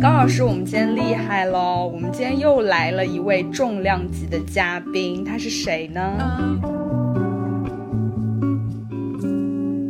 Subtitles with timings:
[0.00, 1.90] 高老师，我们今天厉害喽！
[1.92, 6.00] 我们今天又来了一位重量级的嘉宾，他是谁呢？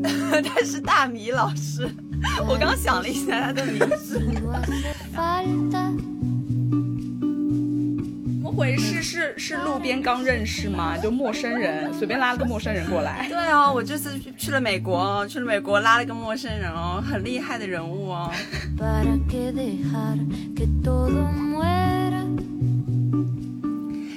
[0.43, 1.87] 他是大米老师。
[2.49, 4.19] 我刚想了一下他的名字。
[8.59, 10.99] 回事是是路边刚认识吗？
[10.99, 13.27] 就陌生人，随便拉了个陌生人过来。
[13.31, 18.33] 对哦，我这次去了美国，去了美国拉了个陌生人哦，很厉害的人物哦。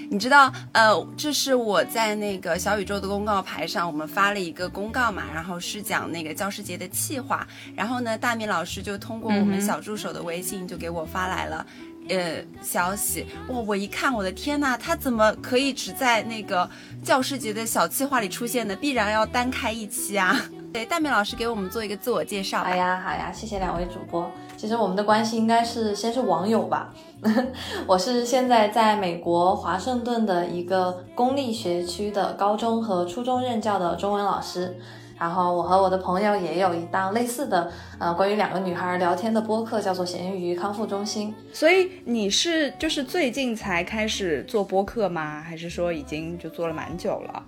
[0.09, 11.63] 你知道，呃，这是我在那个小宇宙的公告牌上，我们发了一个公告嘛，然后是讲那个教师节的企划，然后呢，大米老师就通过我们小助手的微信就给我发来了。
[12.11, 13.57] 呃，消息哇！
[13.65, 16.69] 我一看，我的天呐，他怎么可以只在那个
[17.03, 18.75] 教师节的小计划里出现呢？
[18.75, 20.35] 必然要单开一期啊！
[20.73, 22.61] 对，大美老师给我们做一个自我介绍。
[22.61, 24.29] 哎呀，好呀，谢谢两位主播。
[24.57, 26.93] 其实我们的关系应该是先是网友吧。
[27.87, 34.77] 我是现在在美国华盛顿的一个公立学区的高中和初中任教的中文老师。
[35.21, 41.31] 然后我和我的朋友也有一档类似的，呃，关于两个女孩聊天的播客，叫做咸鱼康复中心。
[41.53, 45.39] 所以你是就是最近才开始做播客吗？
[45.39, 47.43] 还是说已经就做了蛮久了？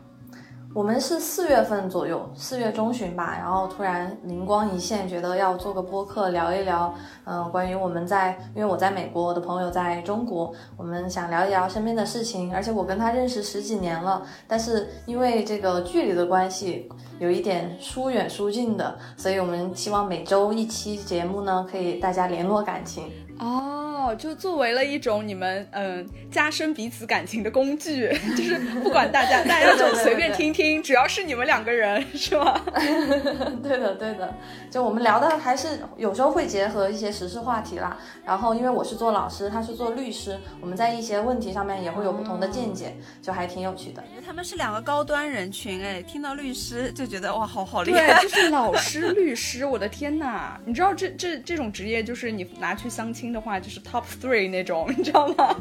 [0.76, 6.92] 我们是四月份左右，四月中旬吧，然后突然灵光一现，觉得要做个播客聊一聊，
[7.26, 16.90] 嗯，关于我们在，因为我在美国，我的朋友在中国，我们想聊一聊身边的事情，而且我跟他认识十几年了，但是因为这个距离的关系，
[17.20, 23.12] 有一点疏远疏近的，所以我们希望每周一期节目呢，可以大家联络感情。
[23.40, 28.08] 哦，就作为了一种你们嗯加深彼此感情的工具，
[28.38, 32.62] 就是不管大家大家就随便听听，只要是你们两个人，是吗？
[33.64, 34.34] 对的对的，
[34.70, 37.98] 就我们聊的还是有时候会结合一些时事话题啦。
[38.24, 44.04] 然后因为我是做老师，他是做律师，我们在一些问题上面也会有不同的见解，就还挺有趣的。
[44.26, 48.14] 他们是两个高端人群哎，听到律师就觉得哇，好好厉害。
[48.14, 53.23] 对，就是老师律师，我的天呐，你知道这这这种职业就是你拿去相亲。
[53.24, 55.56] 听的话就是 top three 那种， 你知道吗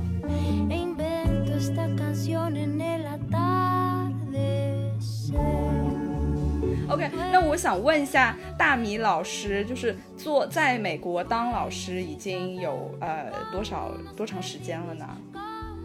[6.91, 15.07] ？OK，那我想问一下大米老师，就是做在美国当老师已经有呃多少多长时间了呢？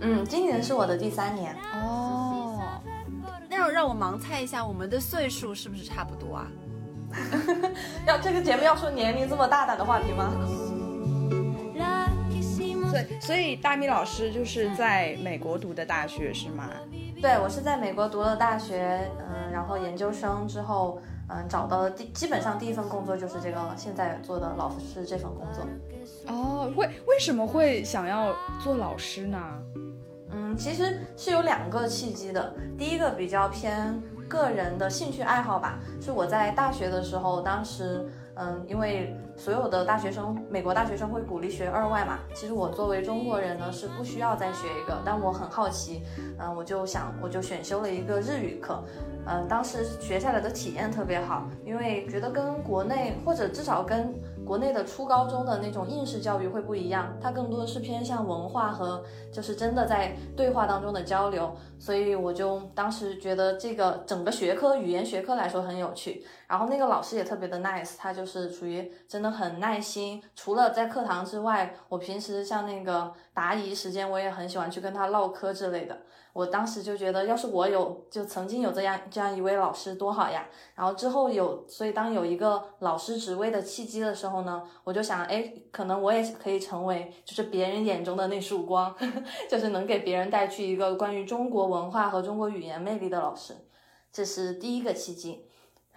[0.02, 2.60] 嗯，今年是我的第三年哦。
[3.50, 6.48] 那让我盲猜一下，我们的岁数是不是差不多啊？
[8.08, 10.34] 要这个节目要说年龄这么大胆的话题吗？
[13.06, 16.70] 对，所以大米老师就是在美国读的大学是吗？
[17.22, 21.00] 对，我是在美国读了大学，嗯，然后研究生之后，
[21.30, 25.66] 嗯，找到的第基本上第一份工作就是这个现在做的老师这份工作。
[26.28, 29.40] 哦，为为什么会想要做老师呢？
[30.32, 32.54] 嗯，其实是有两个契机的。
[32.78, 38.06] 第一个比较偏个人的兴趣爱好吧，是我在大学的时候，当时。
[38.40, 42.20] 嗯，因为所有的大学生，美国大学生会鼓励学二外嘛。
[42.34, 46.04] 其实我作为中国人呢，是不需要再学一个，但我很好奇，
[46.40, 48.84] 嗯，我就想，我就选修了一个日语课。
[49.26, 54.14] 嗯，当时学下来的体验特别好，因为觉得跟国内或者至少跟。
[54.48, 75.98] 国内的初高中的那种应试教育会不一样，它更多的是偏向文化和就是真的在对话当中的交流，所以我就当时觉得这个整个学科语言学科来说很有趣，然后那个老师也特别的 nice，他就是属于真的很耐心，除了在课堂之外，我平时像那个答疑时间，我也很喜欢去跟他唠嗑之类的。
[76.38, 80.48] 我当时就觉得，要是我有就曾经有这样这样一位老师多好呀。
[80.76, 88.96] 然后之后有，所以当有一个老师职位的契机的时候呢，我就想，哎，可能我也可以成为就是别人眼中的那束光，
[89.50, 93.56] 就是能给别人带去一个关于中国文化和中国语言魅力的老师。
[94.14, 95.47] 这是第一个契机。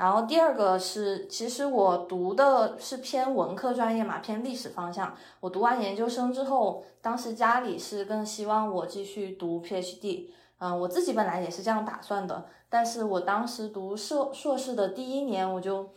[0.01, 5.15] 然后第二个是，其实我读的是偏文科专业嘛，偏历史方向。
[5.41, 10.31] 我读完研究生之后，当时家里是更希望我继续读 PhD。
[10.59, 15.91] 嗯，我自己本来也是这样打算的，但是我当时读硕硕士的第一年，我就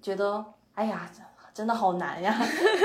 [0.00, 0.44] 觉得，
[0.74, 1.10] 哎呀。
[1.58, 2.32] 真的好难呀！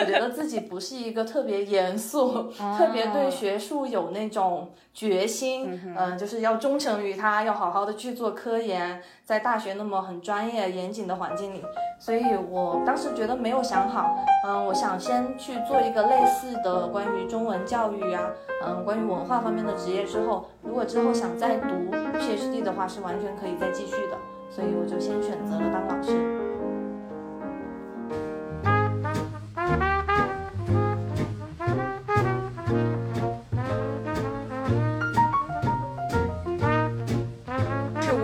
[0.01, 11.63] 我觉得自己不是一个特别严肃、特别对学术有那种决心，嗯，就是要忠诚于他，要好好的去做科研，在大学那么很专业、严谨的环境里，
[11.99, 14.17] 所以我当时觉得没有想好，
[14.47, 18.31] 嗯，我想先去做一个类似的关于中文教育啊，
[18.65, 21.67] 嗯，关于文化方面的职业，之后如果之后想再读
[22.17, 24.17] PhD 的话，是完全可以再继续的，
[24.49, 26.52] 所以我就先选择了当老师。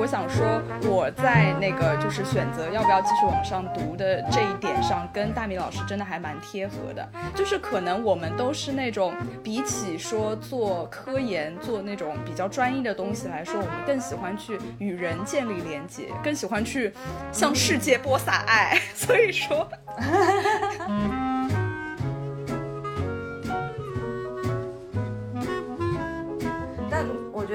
[0.09, 0.59] 想说
[0.89, 7.07] 我在那个就是选择要不要继续往上读的这一点上，跟大米老师真的还蛮贴合的。
[7.35, 9.13] 就是可能我们都是那种
[9.43, 16.91] 比起说做科研、做那种比较专一的东西来说，我们更喜欢去与人建立连接，更喜欢去
[17.31, 18.79] 向世界播撒爱。
[18.95, 19.69] 所以说。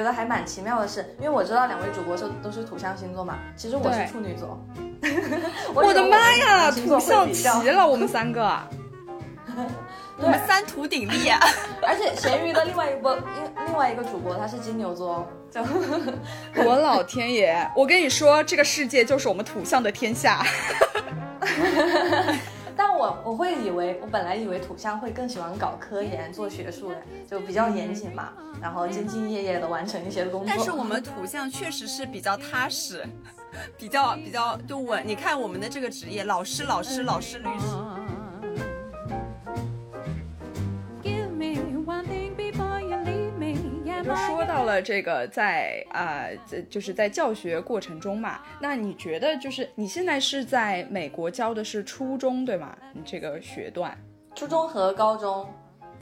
[0.05, 4.63] 得还蛮奇妙的是，因为我知道两位主播是都是土象星座嘛，其实我是处女座。
[5.75, 8.57] 我的妈呀，土象齐了，我们三个，
[10.17, 11.41] 我们三土鼎立啊！
[11.83, 15.61] 而且咸鱼的另外一波，另另外一个主播他是金牛座，就
[16.65, 20.45] 我老天爷，我跟你说，这个世界就是我们土象的天下。
[23.05, 26.97] 我我会以为，我本来以为土象会更喜欢搞科研、做学术的，
[27.29, 30.49] 就比较严谨嘛，然后兢兢业业的完成一些工作。
[30.49, 33.05] 但是我们土象确实是比较踏实，
[33.77, 35.03] 比较比较就稳。
[35.07, 37.67] 你看我们的这个职业，老师、老师、老师、律师。
[44.05, 46.27] 说到了这个，在啊，
[46.69, 52.77] 就是在教学过程中嘛，那你觉得就是你现在是在美国教的是初中对吗？
[52.93, 53.97] 你这个学段，
[54.35, 55.49] 初中和高中，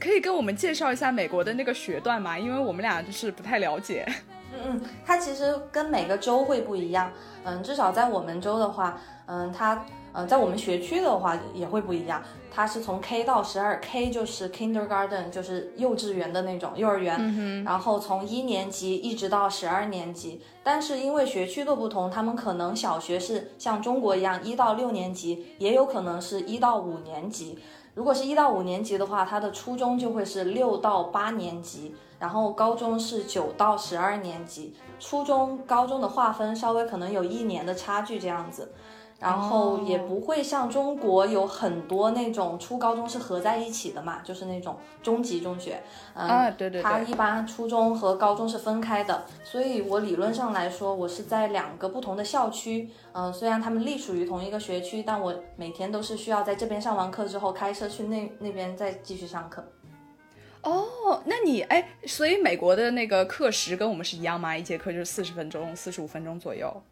[0.00, 2.38] 可以跟我们介绍一下美国的那个学段吗？
[2.38, 4.06] 因为我们俩就是不太了解。
[4.52, 7.10] 嗯嗯，它其实跟每个州会不一样。
[7.44, 9.84] 嗯，至少在我们州的话，嗯，它。
[10.14, 20.43] 呃，在我们学区的话也会不一样，它是从 K 到十二，K 就是 kindergarten，就是幼稚园的那种幼儿园，然后从一年级一直到十二年级。
[20.62, 27.58] 但是因为学区的不同，他们可能小学是像中国一样一到六年级，也有可能是一到五年级。
[27.94, 34.77] 如果是一到五年级的话，它的初中就会是六到八年级，然后高中是九到十二年级。
[35.01, 38.73] 初中、高中的划分稍微可能有一年的差距这样子。
[39.19, 45.81] 然后也不会像中国有很多那种初高中是合在一起的嘛，就是那种中级中学。
[46.15, 46.83] 嗯，对对对。
[46.83, 52.91] 它一般初中和高中是分开的，所以我理论上来说，我是在两个不同的校区。
[53.13, 59.65] 嗯，虽然他们隶属于同一个学区，但我每天都是需要在这边上完课之后开车去那那边再继续上课。
[60.62, 64.56] 哦，那你哎，所以美国的那个课时跟我们是一样吗？
[64.56, 66.82] 一节课就是四十分钟，四十五分钟左右。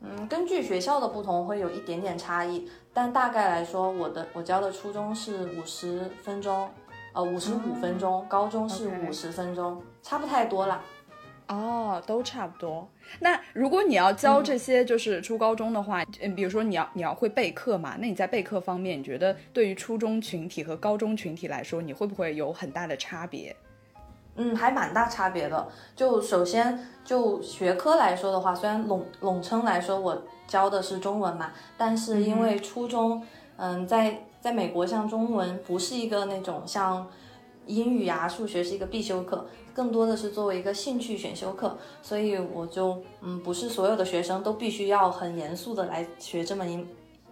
[0.00, 6.68] 嗯，根据学校的不同会有一点点差异，但大概来说，我的我教的初中是五十分钟，
[7.12, 10.82] 呃，五十五分钟，高中是五十分钟，差不太多啦。
[11.52, 12.88] 哦，都差不多。
[13.20, 23.54] 那如果你要教这些就是初高中的话，嗯，比如说你要你要会备课嘛，那你在备课方面，你觉得对于初中群体和高中群体来说，你会不会有很大的差别？
[24.36, 25.68] 嗯，还蛮大差别的。
[25.94, 33.22] 就首先就学科来说的话，虽然笼笼称来说我教的是中文嘛，但是因为初中，
[33.58, 37.06] 嗯，在在美国像中文不是一个那种像
[37.66, 46.84] 英语呀、数学是一个必修课，更多的是作为一个兴趣选修课，所以我就嗯，不是所有的学生都必须要很严肃的来学这么一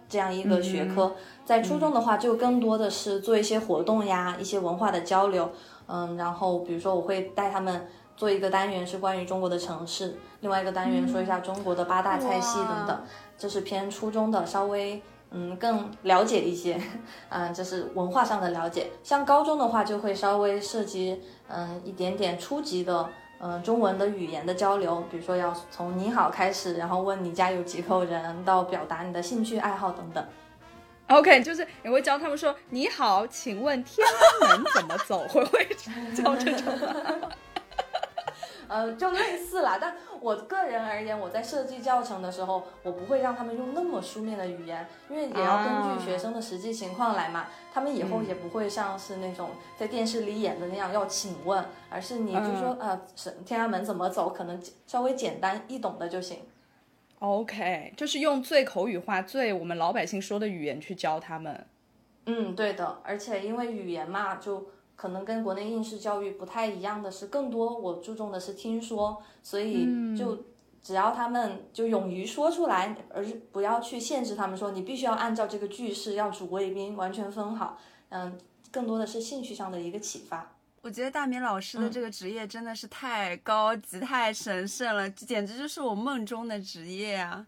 [0.07, 1.13] 这样一个学科。
[1.45, 5.49] 在初中的话，就更多的是做一些活动呀，一些文化的交流。
[5.87, 13.01] 嗯，然后比如说我会带他们做一个单元是关于中国的城市，另外一个单元说一下中国的八大菜系等等，
[13.37, 16.79] 这是偏初中的，稍微嗯更了解一些，
[17.29, 18.91] 嗯， 就是文化上的了解。
[19.03, 23.09] 像高中的话就会稍微涉及嗯一点点初级的
[23.39, 30.23] 嗯，中文的语言的交流，比如说要从你好开始，然后问你家有几口人，到表达你的兴趣爱好等等。
[31.07, 34.05] OK，就是你会教他们说你好，请问天
[34.41, 35.27] 安门怎么走？
[35.27, 35.65] 会不会
[36.13, 36.71] 教这种？
[38.71, 47.47] 呃，就类似啦，但我个人而言，我在设计教程的时候，我不会让他们用那么书面的语言，因为也要根据学生的实际情况来嘛。
[47.73, 56.39] 他们以后也不会像是那种在电视里演的那样要请问，而是你就说呃，是天安门怎么走，可能稍微简单易懂的就行。
[57.19, 61.67] OK，就是用最口语化、最我们老百姓说的语言去教他们。
[62.25, 64.65] 嗯，对的，而且因为语言嘛，就。
[65.01, 70.45] 可能跟国内应试教育不太一样的是，更多我注重的是听说，所以就
[70.79, 77.79] 只要他们就勇于说出来，而不要去限制他们说你必须要按照这个句式要主谓宾完全分好。
[78.09, 78.37] 嗯，
[78.71, 80.51] 更多的是兴趣上的一个启发。
[80.83, 87.43] 我觉得大明老师的这个职业真的是太高级、太神圣了，简直就是我梦中的职业啊！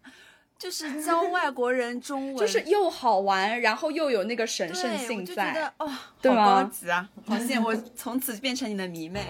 [0.63, 7.09] 就是教外国人中 文，就是又好玩，然后又有那个神圣性在，哦，好高级啊！
[7.27, 9.25] 好羡我从此变成你的迷妹。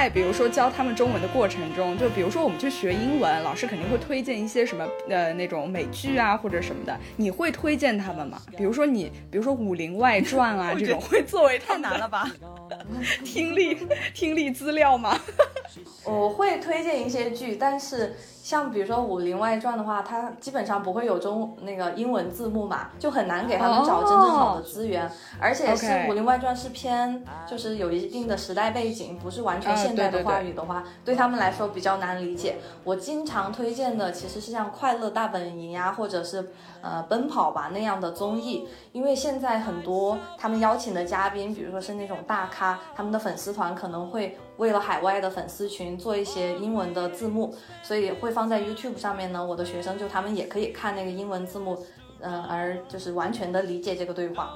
[0.00, 8.40] 你在比如说教他们中文的过程中，就比如说我们去学英文，老师肯定会推荐一些什么呃那种美剧啊或者什么的，你会推荐他们吗？
[8.56, 12.26] 比如说你，比如说《武林外传》啊 这种，会作为太难了吧？
[13.26, 13.76] 听力
[14.14, 15.14] 听力资料吗？
[16.04, 18.16] 我会推荐一些剧，但是。
[18.42, 25.08] 像比如说《武林外传》的话，它基本上不会有中那个英文字幕嘛，就很难给他们找真正好的资源。
[25.38, 32.56] 而且是《武林外传》是偏就是有一定的时代背景，不是完全现代的话语的话，对他们来说比较难理解。
[32.84, 44.38] 我经常推荐的其实是像《快乐大本营》呀，或者是呃《奔跑吧》那样的综艺，因为现在很多他们邀请的嘉宾，比如说是那种大咖，他们的粉丝团可能会。
[44.56, 49.42] 为了海外的粉丝群做一些英文的字幕，所以会放在 YouTube 上面呢。
[49.42, 51.82] 我的学生就他们也可以看那个英文字幕，
[52.20, 54.50] 嗯，而就是完全的理解这个对话。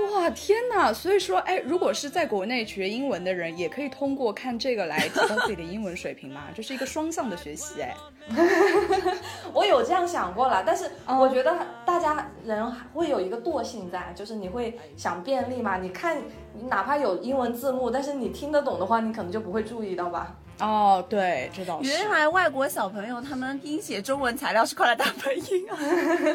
[0.00, 0.92] 哇，天哪！
[0.92, 6.44] 所以说，哎，如果是在国内学英文的人，也可以通过看这个来提高自己的英文水平嘛？
[6.54, 7.94] 这是一个双向的学习，哎。
[9.52, 11.54] 我有这样想过了，但是我觉得
[11.84, 15.78] 大家人会有一个惰性在，就是你会想便利嘛？
[15.78, 16.18] 你看，
[16.68, 20.36] 哪怕有英文字幕，但是你听得懂的话，你可能就不会注意到吧？
[20.60, 21.88] 哦，对，这倒是。
[21.88, 25.76] 原来外国小朋友他们拼写中文材料是快乐大本营啊。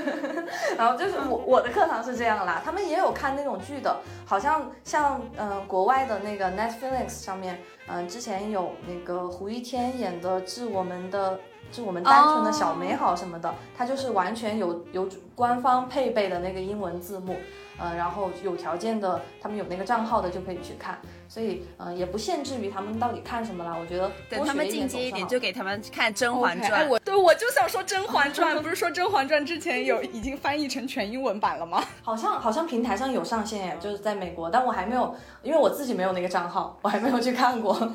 [0.78, 11.40] 然后就是我我的课堂是这样啦，他们也有看那种剧的，好像像嗯国外的那个 Netflix 上面，嗯之前有那个胡一天演的《致我们的
[11.72, 17.36] 致我们单纯的小美好》什么的，他就是完全有有官方配备的那个英文字幕。
[17.78, 23.76] 呃，然后有条件的，他们有那个账号的就可以去看，所以嗯，也不限制于他们到底看什么啦。
[23.80, 26.86] 我觉得等他们进阶一点，就给他们看《甄嬛传》。
[26.90, 31.84] 我对我就想说《甄嬛传》，不是说《甄嬛传》之前有 已经翻译成全英文版了吗？
[32.02, 37.76] 好像好像平台上有上线，就是在美国，但我还没有，因为我自己没有那个账号，我还没有去看过。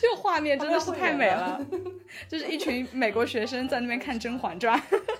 [0.00, 1.60] 这个画面真的是太美了，
[2.28, 4.78] 就是一群美国学生在那边看《甄嬛传》。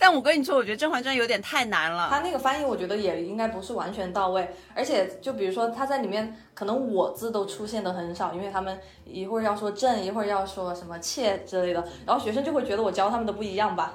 [0.00, 2.06] 但我跟你说，我觉得《甄嬛传》有点太难了。
[2.08, 4.48] 他那个翻译，我觉得也应该不是完全到位。
[4.72, 13.92] 而且，就比如说他在里面，可能我字都出现的很少，因为他们一会儿要说朕，一会儿要说什么妾之类的，然后学生就会觉得我教他们的不一样吧。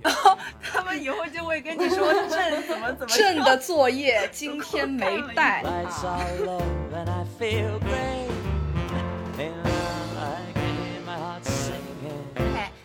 [0.00, 3.14] 然后他们以后就会跟你说 朕怎么怎么。
[3.14, 5.62] 朕的作业今天没带。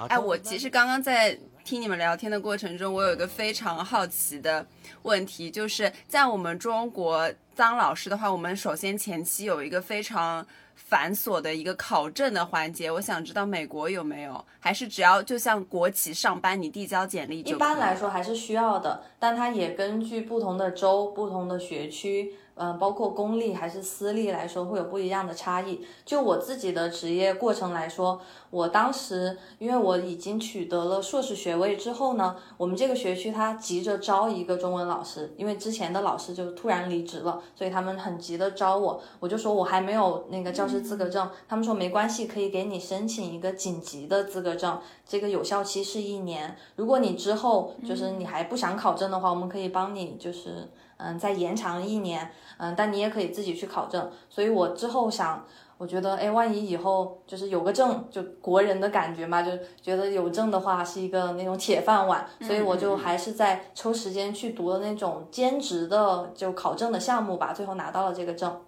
[0.09, 1.39] 哎，我其实刚刚在。
[1.67, 4.65] 听你们聊天的过程中，我有一个非常好奇的
[5.01, 12.89] 问题，就是在我们中国当老师的话，我们首先前期有一个非常繁琐的一个考证的环节。
[12.89, 17.41] 我想知道美国有没有，还是只要就像国企上班，你递交简历？
[17.41, 22.33] 一般来说还是需要的，但它也根据不同的州、不同的学区。
[22.60, 25.86] 嗯，包括公立还是私立来说，会有不一样的差异。
[26.04, 39.00] 就我自己的职业过程来说，我当时因为我已经取得了硕士学位之后呢，我们这个学区他急着招一个中文老师，因为之前的老师就突然离职了，所以他们很急的招我。
[39.20, 46.56] 我就说我还没有那个教师资格证，他们说没关系，可以给你申请一个紧急的资格证，这个有效期是一年。
[46.76, 50.70] 如果你之后就是你还不想考证的话，我们可以帮你就是。
[50.98, 54.10] 嗯，再延长一年，嗯，但你也可以自己去考证。
[54.30, 55.46] 所以我之后想，
[55.77, 59.51] 我觉得，哎，万一以后就是有个证，就国人的感觉嘛，就
[59.82, 68.60] 觉得有证的话是一个那种铁饭碗，所以我就还是在抽时间去读了那种兼职的就考证的项目吧，最后拿到了这个证。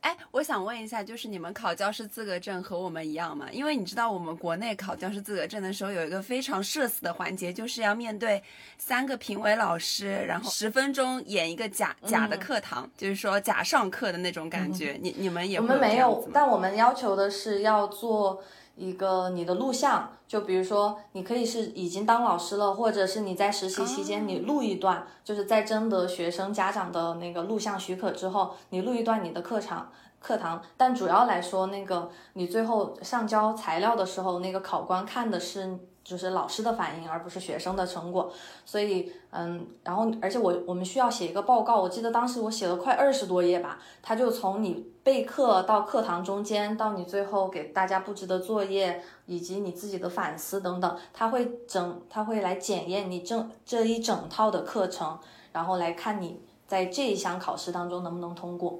[0.00, 3.46] 哎，我想问一下，就是你们考教师资格证和我们一样吗？
[3.50, 8.42] 因为你知道，我们国内考教师资格证的时候，有一个非常社死的环节，就是要面对
[8.78, 14.98] 三个评委老师，然后十分钟演一个假假的课堂，就是说假上课的那种感觉。
[15.00, 18.42] 你你们也我们没有，但我们要求的是要做
[18.76, 29.90] 一个你的录像，就比如说你可以是已经当老师了，或者是你在实习期间你录一段，就是在征得学生家长的那个录像许可之后，你录一段你的课堂。
[30.18, 38.32] 课堂，但主要来说，那个你最后上交材料的时候，那个考官看的是就是老师的反应，而不是学生的成果。
[38.64, 43.80] 所以，嗯，然后而且我我们需要写一个报告，我记得当时我写了快二十多页吧。
[44.00, 55.18] 他就从你备课到课堂中间，到你最后给大家布置的作业，以及你自己的反思等等，他会整他会来检验你这这一整套的课程，
[55.52, 58.78] 然后来看你在这一项考试当中能不能通过。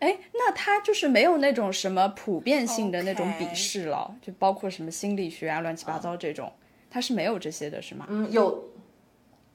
[0.00, 6.52] 哎，那他就是没有那种什么普遍性的那种笔试了，就包括什么心理学啊、乱七八糟这种，
[6.90, 8.06] 他是没有这些的，是吗？
[8.08, 8.64] 嗯，有，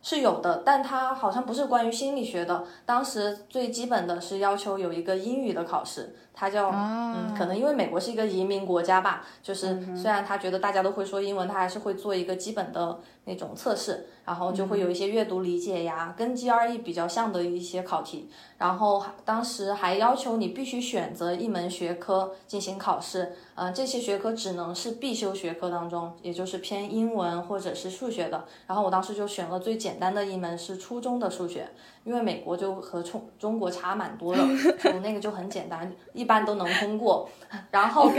[0.02, 2.64] 是有的，但他好像不是关于心理学的。
[2.86, 6.16] 当时最基本的是要求有一个英语的考试。
[6.38, 18.29] 他叫嗯，可能因为美国是一个移民国家吧，就是虽然他觉得大家都会说英文，他还是会做一个基本的那种测试，然后就会有一些阅读理解呀，跟 GRE 比较像的一些考题。
[18.58, 28.46] 然后当时还要求你必须选择一门学科进行考试，嗯，这些学科只能是必修学科当中，也就是偏英文或者是数学的。
[28.67, 31.70] 然后我当时就选了最简单的一门是初中的数学。
[32.05, 34.44] 因为美国就和中中国差蛮多的，
[34.77, 37.27] 就那个就很简单，一般都能通过。
[37.72, 38.12] 然后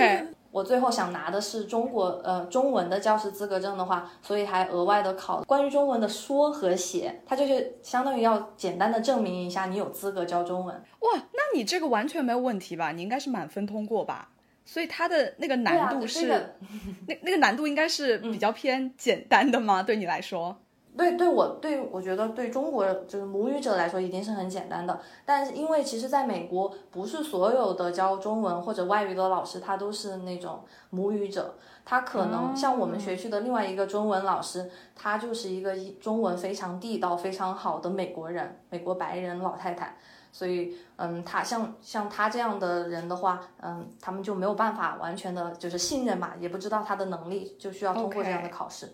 [0.51, 10.75] 我最后想拿的是中国呃中文的教师资格证的话，所以还额外的考关于中文的说和写，它就是相当于要简单的证明一下你有资格教中文。
[11.01, 12.93] 哇，那你这个完全没有问题吧？
[12.93, 14.31] 你应该是满分通过吧？
[14.65, 16.55] 所以它的那个难度是
[17.07, 19.83] 那那个难度应该是比较偏简单的吗？
[19.83, 20.59] 对你来说？
[20.97, 31.55] 对对，我对我觉得对中国就是母语者来说一定是很简单的，但是因为其实在美国不是所有的教中文或者外语的老师他都是那种母语者，
[31.85, 39.97] 他可能像我们学区的另外一个中文老师，他就是一个中文非常地道、非常好的美国人，美国白人老太太，
[40.33, 48.91] 所以嗯，他像像他这样的人的话，嗯，他们就没有办法完全的就是信任嘛，也不知道他的能力，就需要通过这样的考试。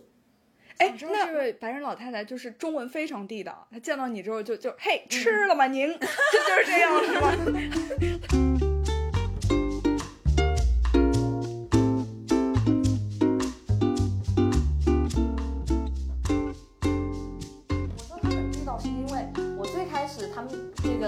[0.82, 5.68] 哎，那这位白人老太太就是中文非常地道，她见到你之后就就嘿吃了吗？
[5.68, 8.51] 您 这就是这样是吗？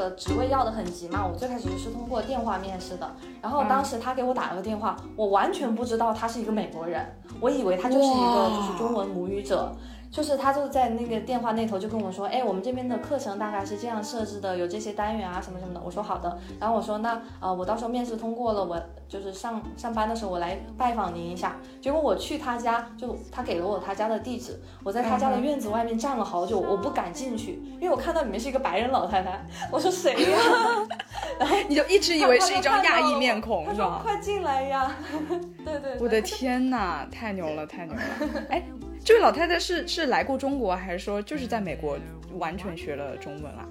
[0.05, 7.05] 个职位要的很急嘛，我最开始是通过电话面试的，然后当时他给我打了个电话，我完全不知道他是一个美国人。
[7.41, 9.75] 我以为他就是一个就是中文母语者，
[10.15, 15.81] 就是他就在那个电话那头就跟我说，哎，我们这边的课程大概是这样设置的，有这些单元啊什么什么的。
[15.85, 21.57] 我说好的，然后我说那呃我到时候面试通过了，我就是上上班的时候我来拜访您一下。
[21.83, 29.45] 结果我去他家，就他给了我他家的地址，我在他家的院子外面站了好久，我不敢进去，因为我看到里面是一个白人老太太。
[29.73, 30.39] 我说谁呀？
[31.41, 33.99] 然后你就一直以为是一张亚裔面孔是吧？
[34.01, 34.95] 快进来呀！
[35.67, 38.01] 对对，我的天哪，太牛了，太牛了！
[38.49, 38.63] 哎，
[39.05, 41.99] 这位老太太是是来过中国，还是说就是在美国
[42.39, 43.67] 完全学了中文啊？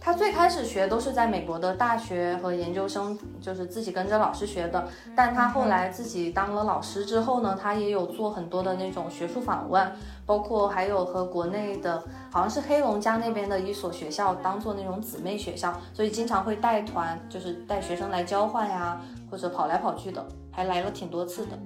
[0.00, 4.88] 她最开始学都是在美国的大学和研究生，就是自己跟着老师学的。
[5.14, 9.92] 但她后来自己当了老师之后呢，她也有做很多的那种学术访问，
[10.24, 18.98] 包括还有和国内的，好像是黑龙江那边的一所学校当做那种姊妹学校，所以经常会带团，就是带学生来交换呀。
[19.30, 21.58] 或者跑来跑去的，还来了挺多次的。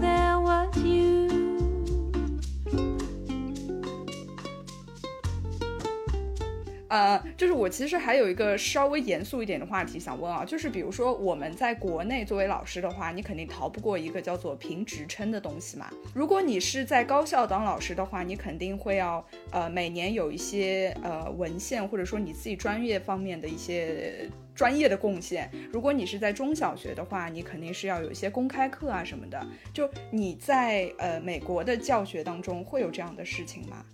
[0.00, 1.28] There was you，
[7.36, 15.90] 就是我其实还有一个稍微严肃一点的话题想问啊，就是比如说我们在国内作为老师的话，你肯定逃不过一个叫做评职称的东西嘛。
[16.14, 25.50] 如果你是在高校当老师的话，你肯定会要呃每年有一些呃文献或者说你自己专业方面的一些专业的贡献。
[25.72, 29.44] 如果你是在中小学的话，你肯定是要有一些公开课啊什么的。
[29.72, 33.84] 就你在呃美国的教学当中会有这样的事情吗？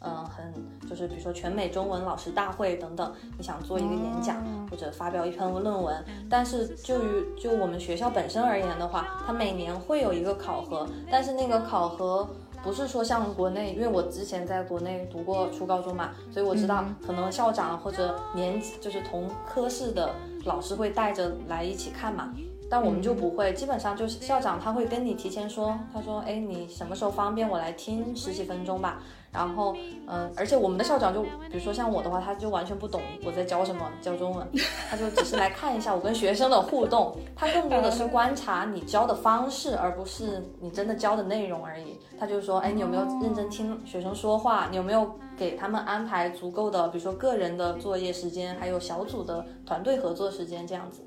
[0.00, 0.54] 嗯，很
[0.88, 4.40] 就是比如说全美中文老师大会等等，你想做一个演讲
[4.70, 12.28] 或者发表一篇论文，但是就于就我们学校本身而言的话，它每年会有一个考核，但是那个考核
[12.62, 20.14] 不是说像国内，因为我之前在国内读过初高中嘛，所以我知道可能校长或者年级就是同科室的
[20.44, 22.32] 老师会带着来一起看嘛。
[22.68, 29.02] 但我们就不会，基本上就是校长他会跟你提前说，他说，哎，你什么时候方便我来听十几分钟吧。
[29.32, 29.76] 然后，
[30.06, 34.48] 嗯，而且我们的校长就，比如说像我的话，他就完全不懂我在教什么，教中文，
[34.88, 41.98] 他就只是来看一下我跟学生的互动，他更多的是观察你教的方式，而不是你真的教的内容而已。
[42.18, 44.68] 他就说，哎，你有没有认真听学生说话？
[44.70, 51.05] 你有没有给他们安排足够的，比如说个人的作业时间，还有小组的团队合作时间这样子。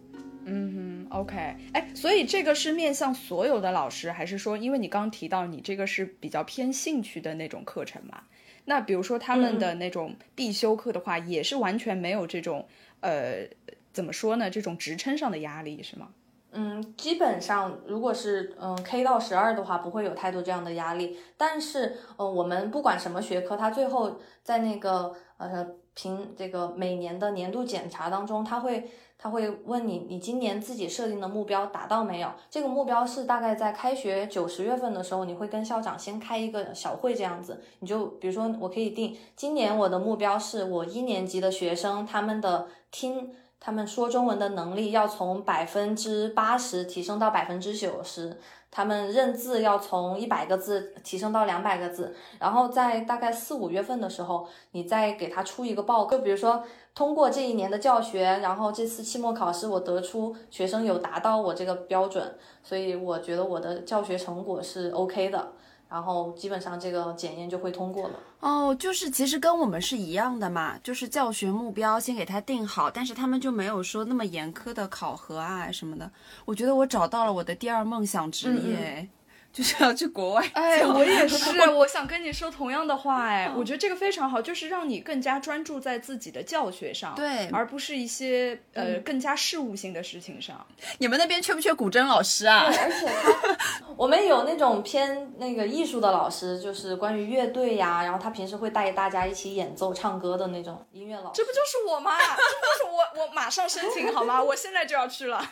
[0.51, 1.35] 嗯哼，OK，
[1.73, 8.23] 哎，所以这个是面向所有的老师，还是说，因为你刚刚提到你这个是比较偏兴趣的那种课程嘛？
[8.65, 12.67] 那比如说他们的那种必修课的话，也是完全没有这种
[13.01, 13.47] 呃，
[13.93, 14.49] 怎么说呢？
[14.49, 16.09] 这种职称上的压力是吗？
[16.51, 21.19] 嗯，基本上如果是嗯 K 到十二的话，不会有太多这样的压力。
[21.37, 28.89] 但是，嗯，我们不管什么学科，它最后在那个呃评这个每年的年度检查当中，他会。
[29.21, 32.31] 他会问你，你今年自己设定的目标达到没有？
[32.49, 48.37] 这个目标是大概在开学九十月份的时候，你会跟校长先开一个小会，这样子，你就比如说，我可以定今年我的目标是我一年级的学生他们的听他们说中文的能力要从百分之八十提升到百分之九十。
[48.71, 65.53] 他们认字要从一百个字提升到两百个字，然后在大概四五月份的时候，你再给他出一个报告，就比如说通过这一年的教学，然后这次期末考试我得出学生有达到我这个标准，所以我觉得我的教学成果是 OK 的。
[65.89, 76.09] 然后基本上这个检验就会通过了哦，就是其实跟我们是一样的嘛，就是教学目标先给他定好，但是他们就没有说那么严苛的考核啊什么的。
[76.45, 79.09] 我觉得我找到了我的第二梦想职业。
[79.51, 90.65] 就是要去国外，哎，我也是，我想跟你说同样的话，哎，我觉得这个非常好，就是让你更加专注在自己的教学上，对，而不是一些呃更加事务性的事情上。
[90.99, 92.67] 你们那边缺不缺古筝老师啊？
[92.67, 101.41] 对，而且他， 我们有那种偏那个艺术的老师，就是关于乐队呀，然后他平时会带大家一起演奏、唱歌的那种音乐老师。
[101.41, 102.11] 这不就是我吗？
[102.17, 102.99] 这不就是我？
[103.19, 104.41] 我马上申请好吗？
[104.41, 105.43] 我现在就要去了。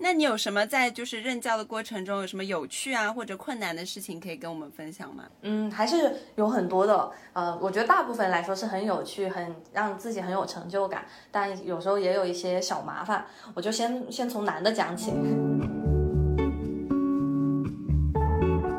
[0.00, 5.24] 那你有什么在就是任教的过程中有什么有趣啊或者困难的事情可以跟我们分享吗？
[5.42, 7.10] 嗯，还是有很多的。
[7.32, 13.26] 呃，我觉得大部分来说是很有趣，很让自己很有成就感，但有时候也有一些小麻烦。
[13.54, 15.12] 我就先先从难的讲起。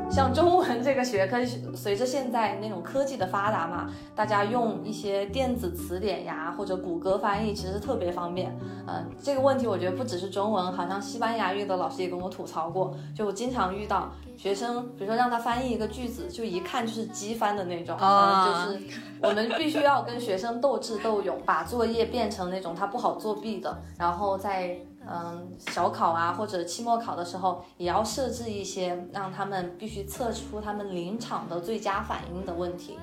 [0.10, 1.38] 像中文这个学科，
[1.76, 8.54] 随着现在那种科技的发达嘛，大家用一些电子词典呀，或者谷歌翻译，其实特别方便。
[8.88, 18.82] 嗯，这个问题我觉得不只是中文，好像西班牙语的老师也跟我吐槽过，就我经常遇到学生，比如说让他翻译一个句子，就一看就是机翻的那种，啊就是
[19.22, 24.76] 我们必须要跟学生斗智斗勇，把作业变成那种他不好作弊的，然后再。
[25.08, 32.98] 嗯，小考啊，或者期末考的时候，也要设置一些让他们必须测出他们临场的最佳反应的问题。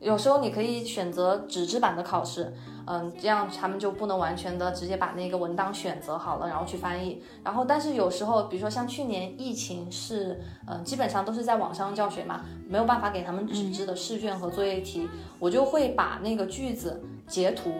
[0.00, 2.52] 有时候你可以选择纸质版的考试，
[2.88, 7.22] 嗯，这样他们就不能完全的直接把那个文档选择好了，然后去翻译。
[7.44, 17.70] 然后，但是有时候，比如说像去年疫情是，嗯，基本上都是在网上教学嘛，没有办法给他们纸质的试卷和作业题，我就会把那个句子截图。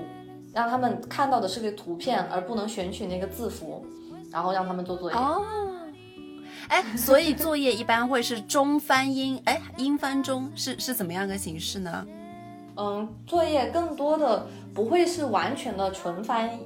[0.53, 3.85] 让他们看到的是个图片，而不能选取那个字符，
[4.31, 5.17] 然后让他们做作业。
[5.17, 5.43] 哦，
[6.69, 12.07] 哎，所以作业一般会是中翻英，哎，英翻中是是怎么样个形式呢？
[12.77, 16.61] 嗯，作业更多的不会是完全的纯翻译，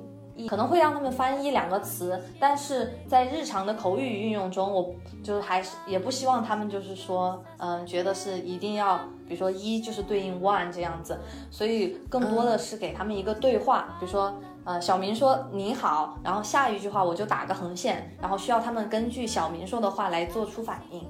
[0.48, 9.00] 可能会让他们翻译两个词，但是在日常的口语运用中，我就是还是也不希望他们就是说，嗯，觉得是一定要。
[9.28, 11.18] 比如说一就是对应 one 这样子，
[11.50, 13.96] 所以更多的是给他们一个对话。
[13.98, 21.04] 比如说，呃，小明说你好，然后下一句话我就打个横线，然后需要他们根据小明说的话来做出反应。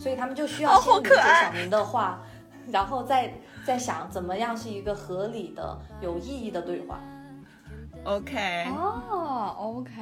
[0.00, 2.20] 所以他们就需要先理解小明的话，
[2.72, 3.32] 然后再
[3.64, 6.98] 再想怎么样是一个合理的、有意义的对话。
[8.04, 10.00] OK，哦，OK。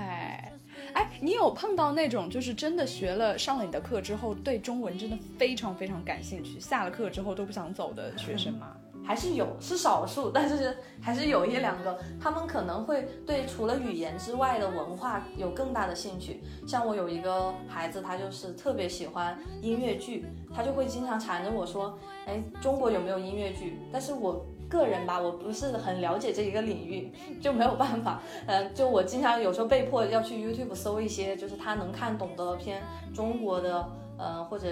[0.94, 8.76] 哎，你有碰到那种就是真的学了上了你的课之后，对中文真的非常非常感兴趣，下了课之后都不想走的学生吗？
[9.04, 16.42] 还是有，是少数，但是还是有一两个，他们可能会对除了语言之外的文化有更大的兴趣。
[16.66, 23.78] 像我有一个孩子，他就是特别喜欢音乐剧，他就会经常缠着我说，哎，中国有没有音乐剧？
[23.90, 28.22] 但是我个人吧，我不是很了解这一个领域， 就没有办法。
[28.46, 32.82] 嗯，就我经常有时候被迫要去 YouTube 搜一些，就是他能看懂的偏
[33.14, 33.88] 中国的。
[34.20, 34.66] 呃，或者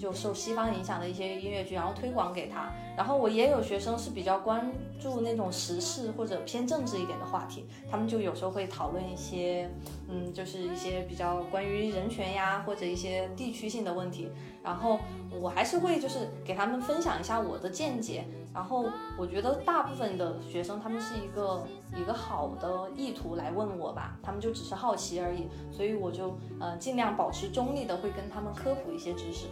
[0.00, 2.72] 就受西方影响的一些音乐剧，然后推广给他。
[2.96, 9.70] 然后我也有学生是比较关注那种时事或者偏政治一点的话题，他们就有时候会讨论一些，
[10.08, 14.30] 嗯，就是一些比较关于人权呀，或者一些地区性的问题。
[14.66, 14.98] 然后
[15.30, 18.26] 我还是会就是给他们分享一下我的见解。
[18.52, 18.86] 然后
[19.18, 21.62] 我觉得大部分的学生他们是一个
[21.94, 29.46] 一个好的意图来问我吧，他们就只是好奇而已，所以我就呃尽量保持中立的，会跟他们科普一些知识。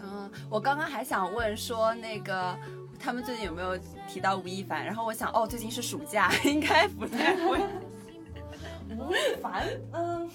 [0.00, 2.56] 嗯，我刚刚还想问说那个
[2.98, 7.58] 他们最近有没有提到吴亦凡，然后我想哦最近是暑假， 应该不太会。
[8.96, 10.30] 吴亦凡，嗯，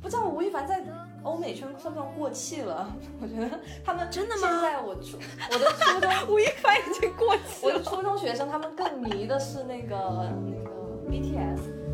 [0.00, 0.80] 不知道吴亦凡在。
[1.24, 2.94] 欧美圈算不算过气了？
[3.20, 4.42] 我觉得他们真的吗？
[4.42, 5.18] 现在我初
[5.50, 10.70] 我的初中 吴亦凡已经过气我的初中学生他们更迷的是那个那个
[11.10, 11.84] BTS。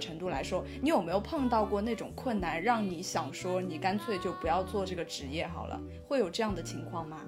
[0.00, 5.80] 程度来说，你有没有碰到过那种困难，让你想说你干脆就不要做这个职业好了？
[6.06, 7.18] 会有这样的情况吗？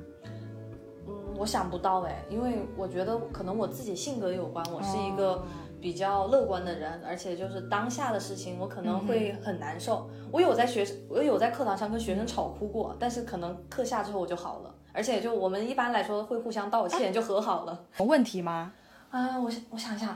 [1.40, 5.42] 我想不到哎，因为我觉得可能我自己性格有关，我是一个
[5.80, 10.10] 比较乐观的人，而且就是当下的事情我可能会很难受。
[10.30, 17.86] 我有在学，我有在课堂上跟学生吵哭过，但是可能课下之后我就好了，而且就我们一般来说会互相道歉，就和好了。
[17.98, 18.74] 有问题吗？
[19.08, 20.14] 啊，我我想想，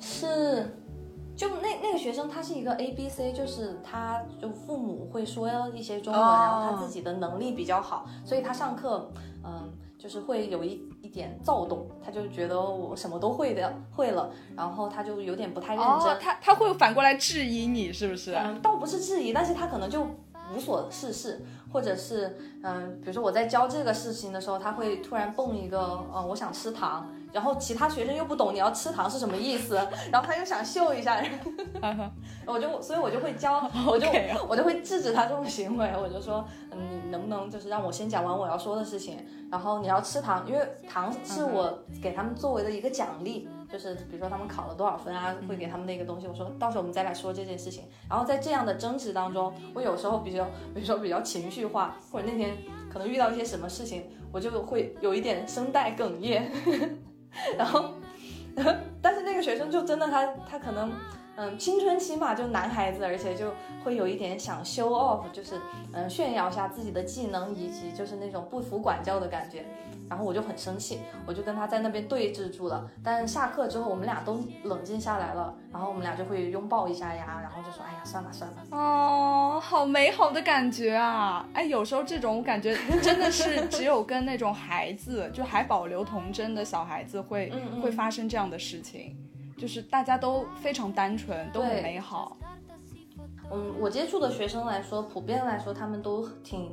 [0.00, 0.76] 是
[1.36, 9.08] 就那那个学生他是一个 A B C，就是他就父母会说一些中文，然后他自己的能力比较好，所以他上课
[9.44, 9.72] 嗯。
[10.04, 15.92] 就是会有一一点躁动，他就觉得我什么都会的会了，然后他就有点不太认真。
[15.92, 18.34] 哦，他他会反过来质疑你是不是？
[18.34, 20.06] 嗯，倒不是质疑，但是他可能就
[20.54, 29.74] 无所事事，或者是嗯，比如说我在教这个事情的时候，他会突然蹦一个，嗯，我想吃糖，然后其他学生又不懂你要吃糖是什么意思，
[30.12, 31.20] 然后他又想秀一下，
[32.46, 34.08] 我就所以我就会教， 我就
[34.48, 39.18] 我就会制止他这种行为，我就说，嗯，你能不能就是让我先讲完我要说的事情。
[39.50, 46.26] 然后你要吃糖，因为糖是我给他们作为的一个奖励，就是比如说他们考了多少分啊，会给他们那个东西。
[46.28, 47.84] 我说到时候我们再来说这件事情。
[48.08, 52.56] 然后在这样的争执当中，我有时候比较，比如说比较情绪化，或者那天
[52.92, 56.50] 可能遇到一些什么事情，我就会有一点声带哽咽。
[57.56, 57.94] 然后，
[59.02, 60.92] 但是那个学生就真的他他可能。
[61.36, 63.52] 嗯，青春期嘛，就男孩子，而且就
[63.84, 65.60] 会有一点想 show off，就是
[65.92, 69.64] 嗯炫耀一下自己的技能，以及就是那种不服管教的感觉。
[70.06, 72.88] 然后我就很生气，我就跟他在那边对峙住了。
[73.02, 81.48] 但下课之后，我们俩都冷静下来了，然后我们俩就会拥抱一下呀，然后就说：“哎呀，算了算了。”哦，好美好的感觉啊！
[81.54, 87.50] 哎，有时候这种感觉真的是只有跟那种孩子，就还保留童真的小孩子会
[87.82, 89.16] 会发生这样的事情。
[89.64, 92.36] 就是大家都非常单纯，都很美好。
[93.50, 96.70] 嗯，我接触的学生来说，普遍来说，他们都挺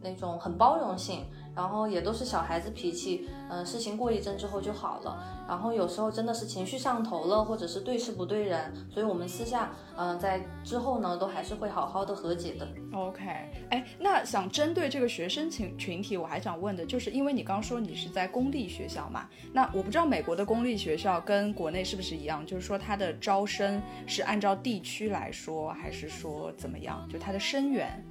[0.00, 1.24] 那种很包容性。
[1.54, 5.22] 然后也都是小孩子脾气，嗯，事情过一阵之后就好了。
[5.48, 12.68] 然后有时候真的是情绪上头了，或者是对事不对人，所以我们私下，嗯，在之后呢，都还是会好好的和解的。
[12.92, 13.22] OK，
[13.70, 27.04] 哎，那想针对这个学生群群体，我还想问的就是，因为你刚说你是在公立学校嘛，那我不知道美国的公立学校跟国内是不是一样，就是说它的招生是按照地区来说，还是说怎么样？
[27.12, 28.04] 就它的生源。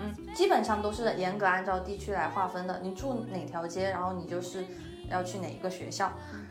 [0.00, 2.80] 嗯，基本上都是严格按照地区来划分的。
[2.82, 4.64] 你住哪条街，然后你就是
[5.10, 6.10] 要去哪一个学校。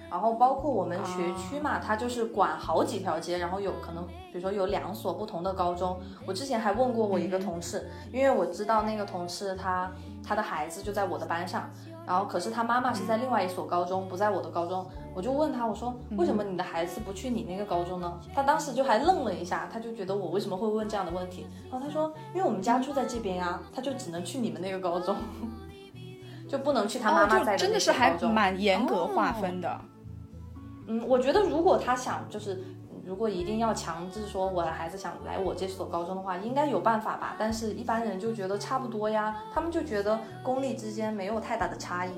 [0.10, 6.00] 然后包括我们学区嘛，它就是管好几条街，然后有可能，比如说有两所不同的高中。
[6.26, 9.92] 我之前还问过我一个同事，因为我知道那个同事他
[10.24, 11.70] 他的孩子就在我的班上。
[12.08, 14.84] 然后，可是他妈妈是在另外一所高中，不在我的高中。
[15.14, 18.20] 我就问他，我说为什么你的孩子不去你那个高中呢？
[18.34, 21.46] 他当时就还愣了一下，他就觉得我为什么会问这样的问题。
[21.70, 25.16] 然后他说，因为我们家住在这边呀，他就只能去你们那个高中，
[26.50, 29.80] 就不能去他妈妈在的真的是还蛮严格划分的。
[30.90, 32.62] 嗯，我觉得如果他想就是。
[33.06, 37.36] 如果一定要强制说我的孩子想来我这所高中的话，应该有办法吧？
[37.40, 42.12] 但是一般人就觉得差不多呀，他们就觉得公立之间没有太大的差异。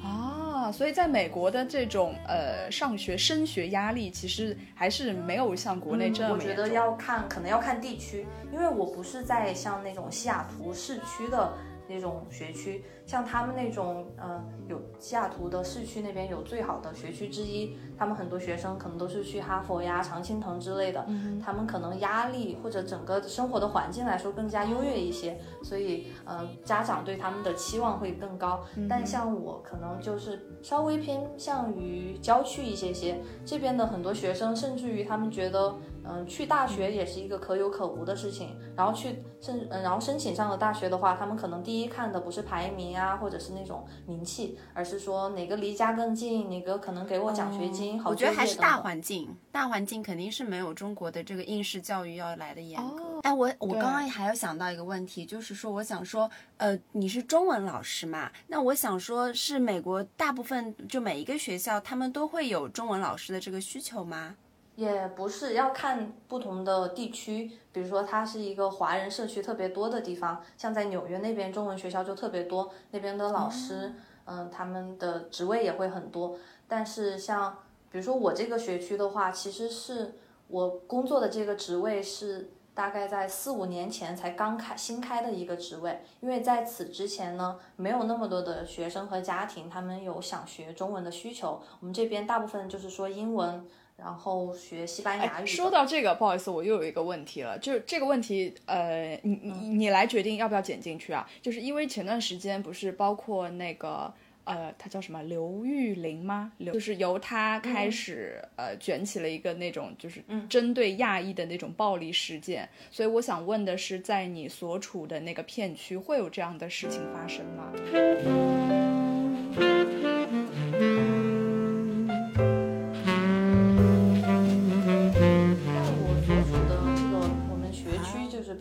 [0.00, 11.52] 啊，所以在美国的这种呃上学升学压力，其实还是没有像国内这么我觉得要看，可能要看地区，因为我不是在像那种西雅图市区的
[11.88, 12.84] 那种学区。
[13.06, 21.06] 像他们那种，嗯，有西雅图的市区那边有最好的学区之一，他们很多学生可能都是去哈佛呀、常青藤之类的，
[21.40, 28.64] 他们可能压力或者整个生活的环境来说更加优越一些，所以，嗯，家长对他们的期望会更高。
[28.88, 35.76] 但像我可能就是稍微偏向于郊区一些些，这边的很多学生甚至于他们觉得。
[36.08, 38.56] 嗯，去大学也是一个可有可无的事情。
[38.76, 48.02] 然后去申，嗯，然后申请上了大学的话，他们可能第一看的不是排名啊，或者是那种名气，而是说哪个离家更近，哪个可能给我奖学金。
[48.04, 53.20] 我觉得还是大环境，大环境肯定是没有中国的这个应试教育要来的严格。
[53.22, 58.30] 哎，我我刚刚还有想到一个问题，就是说，我想说，呃，你是中文老师嘛？
[58.46, 64.36] 那我想说，是美国大部分就每一个学校，他们都会有中文老师的这个需求吗？
[64.76, 73.94] 也不是要看不同的地区，比如说它是一个华人社区特别多的地方，像在纽约那边中文学校就特别多，那边的老师，
[74.26, 76.36] 嗯，他们的职位也会很多。
[76.68, 77.56] 但是像
[77.90, 80.16] 比如说我这个学区的话，其实是
[80.48, 93.66] 我工作的这个职位是大概在四五年前才刚开新开的一个职位，因为在此之前呢，没有那么多的学生和家庭他们有想学中文的需求，我们这边大部分就是说英文。
[93.96, 95.46] 然后学西班牙语。
[95.46, 101.28] 说到这个，不好意思，我又有一个问题了，就是这个问题，呃，你你你来决定要不要剪进去啊？
[101.40, 104.12] 就是因为前段时间不是包括那个
[104.44, 106.52] 呃，他叫什么刘玉玲吗？
[106.72, 117.72] 就是由他开始呃卷起了一个那种就是针对亚裔的那种暴力事件，所以我想问的是，在你所处的那个片区会有这样的事情发生吗？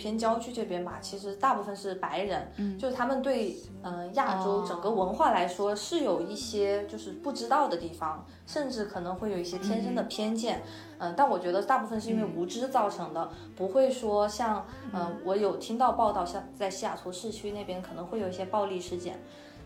[0.06, 10.62] 偏郊区这边吧，其实大部分是白人，就是他们对嗯亚洲整个文化来说是有一些就是不知道的地方，甚至可能会有一些天生的偏见，
[11.00, 15.16] 嗯，但我觉得大部分是因为无知造成的，不会说像嗯。
[15.26, 19.20] 我有听到报道，像在西雅图市区那边可能会有一些暴力事件。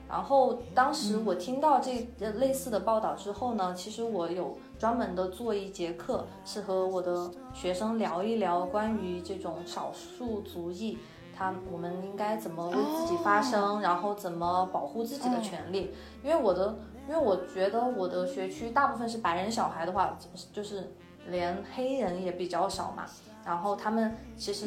[0.10, 2.08] 然后当时我听到这
[2.40, 10.98] 类似的报道之后呢，其实我有专门的做一节课，是和我的学生聊一聊关于这种少数族裔，
[11.38, 15.94] 他我们应该怎么为自己发声，然后怎么保护自己的权利。
[16.24, 16.76] 因为我的，
[17.08, 20.18] 因为我觉得我的学区大部分是白人小孩的话，
[20.52, 20.92] 就是
[21.28, 23.06] 连黑人也比较少嘛。
[23.46, 24.66] 然后他们其实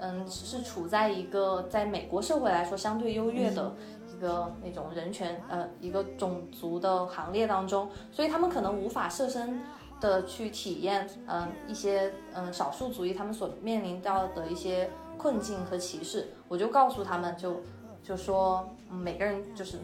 [0.00, 3.72] 嗯是处在一个在美国社会来说相对优越的。
[4.14, 9.60] 一个那种人权，呃，一个种族的行列当中，所以他们可能无法设身
[10.00, 16.28] 的去体验，嗯，一些嗯少数族裔他们所面临到的一些困境和歧视。
[16.48, 17.60] 我就告诉他们，就
[18.02, 19.78] 就说每个人就是。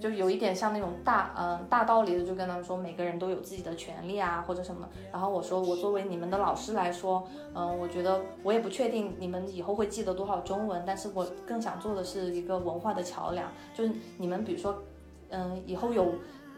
[0.00, 4.88] 就有一点像那种大嗯大道理的，就跟他们说每个人都有自己的权利啊或者什么。
[5.12, 14.82] 然后我说我作为你们的老师来说，嗯，我觉得我也不确定你们以后会记得多少中文，但是我更想做的是一个文化的桥梁，就是你们比如说，
[15.30, 16.14] 嗯，以后有。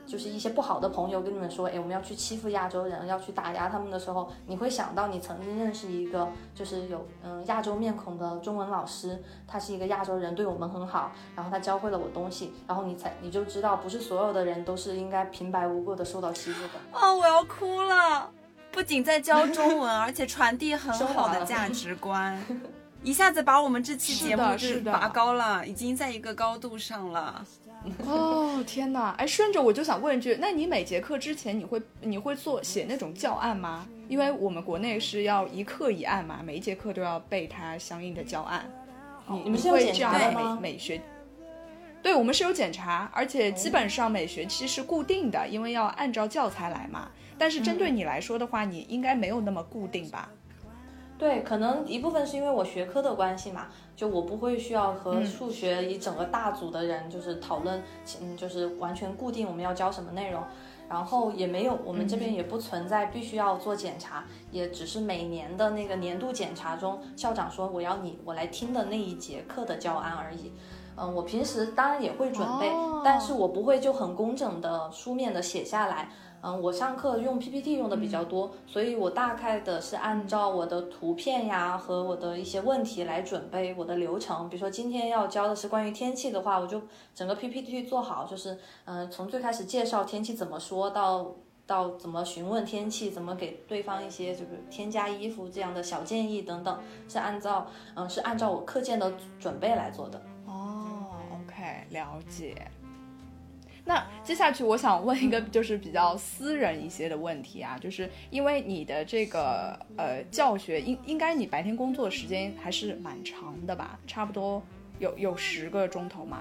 [0.06, 16.72] 就是一些不好的朋友跟你们说，哎，我们要去欺负亚洲人，要去打压他们的时候，你会想到你曾经认识一个就是有嗯亚洲面孔的中文老师，他是一个亚洲人，对我们很好，然后他教会了我东西，然后你才你就知道，不是所有的人都是应该平白无故的受到欺负的。
[16.92, 18.30] 哦，我要哭了！
[18.72, 22.38] 不仅在教中文，而且传递很好的价值 观，
[23.02, 27.42] 一下子把我们这期节目是拔高了，已经在一个高度上了。
[28.04, 28.35] 哦
[28.66, 29.14] 天哪！
[29.16, 33.86] 哎，顺着我就想问一句，那你每节课之前你会你会做写那种教案吗？
[34.08, 38.70] 因为我们国内是要一课一案嘛，每一节课都要背它相应的教案。
[39.28, 40.58] 你你们是会这样的吗？
[40.60, 41.00] 每学，
[42.02, 47.08] 对我们是有检查，而且基本上每学期是固定的，因为要按照教材来嘛。
[47.38, 50.30] 但是针对你来说的话，你应该没有那么固定吧？
[51.18, 53.66] 对，可能一部分是因为我学科的关系嘛。
[53.96, 57.82] 就我不会需要和数学一整个大组的人就是讨论，
[58.20, 60.42] 嗯，就是完全固定我们要教什么内容，
[60.86, 70.52] 然后也没有我们这边也不存在必须要做检查，也只是每年的那个年度检查中，校长说我要你我来听的那一节课的教案而已。
[70.98, 72.70] 嗯，我平时当然也会准备，
[73.02, 76.10] 但是我不会就很工整的书面的写下来。
[76.46, 84.48] 嗯，我上课用 PPT 用的比较多，所以我大概的是按照我的图片呀和我的一些问题来准备我的流程。
[84.48, 86.80] 比如说今天要教的是关于天气的话，我就
[87.12, 91.34] 整个 PPT 做好，就是嗯，从最开始介绍天气怎么说到。
[91.68, 97.66] 到怎么询问天气，怎么给对方一些就是添加衣服这样的小建议等等，是按照
[97.96, 100.22] 嗯是按照我课件的准备来做的。
[100.46, 102.70] 哦，OK，了解。
[103.86, 113.98] 那接下去我想问一个就是比较私人一些的问题啊，就是因为你的这个呃教学应应该你白天工作时间还是蛮长的吧？
[114.06, 114.60] 差不多
[114.98, 116.40] 有有十个钟头吗？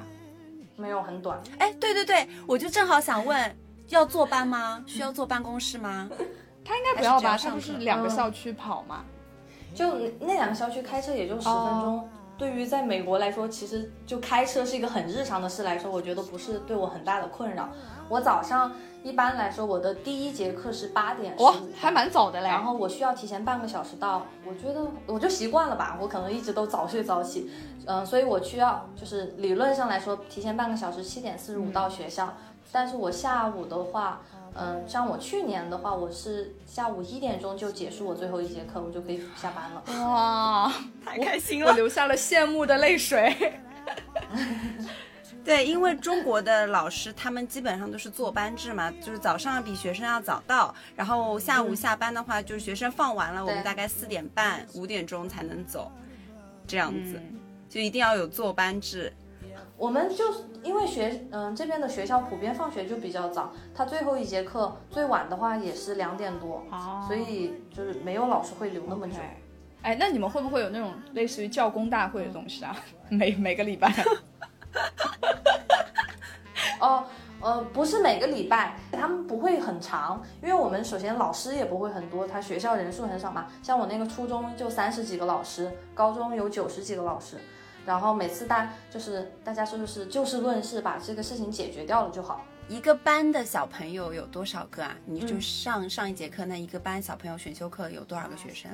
[0.76, 1.40] 没有很短。
[1.60, 3.56] 哎，对对对，我就正好想问。
[3.90, 4.84] 要坐班吗？
[4.88, 6.10] 需要坐办公室吗？
[6.66, 7.38] 他应该不要吧？
[7.38, 9.06] 他不是两个校区跑吗？
[9.76, 9.86] 就
[10.20, 12.10] 那两个校区开车也就十分钟。
[12.38, 17.70] 对于在美国来说，其实就开车是一个很日常的事来说，我觉得不是对我很大的困扰。
[18.10, 18.72] 我早上
[19.04, 22.48] 一般来说，我的第一节课是八点，哇，还蛮早的嘞。
[22.48, 27.50] 然后我需要提前半个小时到，我觉得我就习惯了吧，我可能一直都早睡早起，
[27.86, 32.34] 嗯，所以我需要就是理论上来说提前半个小时，七点四十五到学校。
[32.72, 34.22] 但是我下午的话，
[34.58, 39.84] 嗯，像我去年的话，我是下午一点钟就结束我最后一节课，我就可以下班了。
[40.08, 43.54] 哇， 太开心了，我流下了羡慕的泪水。
[45.44, 55.92] 对，因为中国的老师他们基本上都是坐班制嘛，就是早上比学生要早到，然后下午下班的话，就是学生放完了，我们大概四点半、五点钟才能走，
[56.66, 57.22] 这样子，
[57.70, 59.14] 就一定要有坐班制。
[59.78, 60.24] 我们就
[60.64, 66.64] 因为学，嗯，这边的学校普遍放学就比较早，他最后一节课最晚的话也是两点多，
[67.08, 69.16] 所以就是没有老师会留那么久。
[69.82, 72.76] 哎，那你们会不会有那种类似于教工大会的东西啊？
[73.10, 73.94] 每每个礼拜？
[76.80, 77.06] 哦，
[77.42, 83.46] 呃，不是每个礼拜，他们不会很长，因为我们首先老师也不会很多，他学校人数很少嘛。
[83.62, 87.38] 像我那个初中就三十几个老师，高中有九十几个老师。
[87.86, 92.42] 然后每次大就是大家说就是就事论事，把这个事情解决掉了就好。
[92.68, 94.98] 一个班的小朋友有多少个啊？
[95.06, 98.72] 你就上上一节课，那一个班小朋友选修课有多少个学生？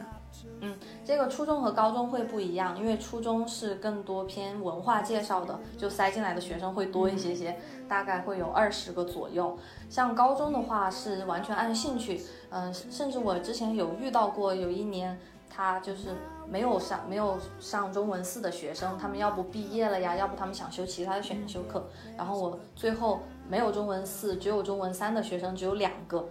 [0.62, 7.60] 嗯，这个初中和高中会不一样，因为初中是更多偏文化介绍的，就塞进来的学生会多一些些，
[7.90, 9.60] 大概会有二十个左右。
[9.90, 16.16] 像高中的话是完全按兴趣，嗯，甚至我之前有遇到过，有一年他就是。
[16.52, 21.88] 没有上没有上中文四的学生，他们要不毕业了呀，要不他们想修其他的选修课。
[22.18, 26.28] 然后我最后没有中文四，只有中文三的学生只有两个，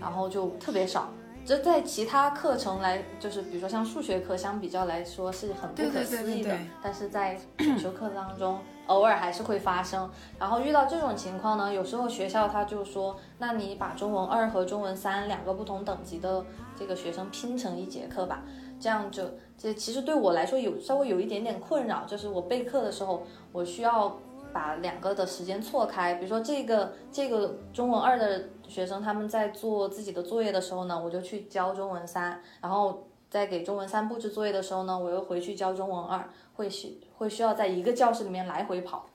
[0.00, 1.08] 然后就特别少。
[1.46, 8.58] 这在其他课程来，就是比如说像数学课相比较来说是很不可思议的，但是在 选修课当中
[8.88, 10.10] 偶尔还是会发生。
[10.38, 16.44] 然后遇到这种情况呢，有时候学校他就说，那你把中文二和中文三两个不同等级的
[16.76, 18.42] 这个学生拼成一节课吧。
[18.80, 19.24] 这样就
[19.56, 23.22] 这其实对我来说有稍微有一点点困扰，就是我备课的时候，
[23.52, 24.16] 我需要
[24.52, 26.14] 把两个的时间错开。
[26.14, 39.06] 比如说这个这个中文二的学生他们在做自己的作业的时候呢，我就去教中文三，然后在给中文三布置作业的时候呢，我又回去教中文二，会需会需要在一个教室里面来回跑。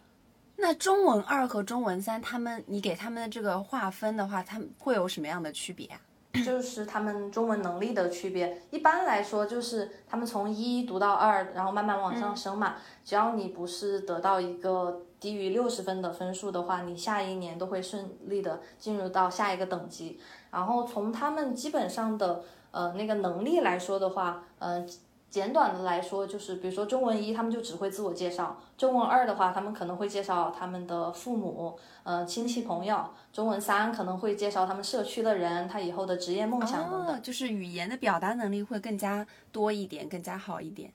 [0.55, 5.99] 那中文二和中文三，他们你给他们的这个划分的话，他们会有什么样的区别啊？
[6.43, 8.61] 就是他们中文能力的区别。
[8.71, 12.75] 一般来说，就是他们从一读到二，然后慢慢往上升嘛。
[13.05, 20.19] 只要你不是得到一个低于六十分的分数的话，你下一年都会顺利的进入到下一个等级。
[20.49, 24.89] 然后从他们基本上的呃那个能力来说的话，嗯。
[25.33, 32.95] 简短的来说，就是比如说中文一，他们就只会自我介绍；中文二的话，他们可能会介绍他们的父母、呃亲戚朋友；
[33.31, 37.19] 中文三可能会介绍他们社区的人，他以后的职业梦想等等。
[37.23, 40.93] 就是语言的表达能力会更加多一点，更加好一点。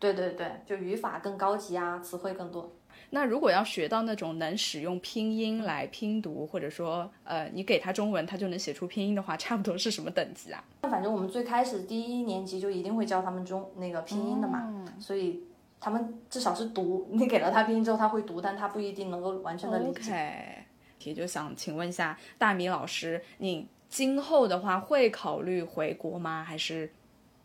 [0.00, 2.72] 对对对，就语法更高级啊，词汇更多。
[3.10, 10.62] 那如果要学到那种能使用拼音来拼读，或者说，呃，你给他中文，他就能写出拼音的话，差不多是什么等级啊？
[10.82, 15.42] 那反正我们最开始第一年级就一定会教他们中那个拼音的嘛，所以
[15.80, 20.10] 他们至少是读，你给了他拼音之后他会读，但他不一定能够完全的理解。
[20.12, 20.64] OK，
[21.04, 26.44] 也就想请问一下大米老师，你今后的话会考虑回国吗？
[26.44, 26.90] 还是，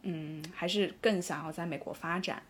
[0.01, 2.43] 嗯，还是更想要在美国发展？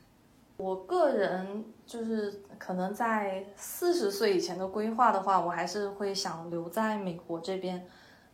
[0.64, 7.86] 我个人就是可能在四十岁以前的规划的话，我还是会想留在美国这边，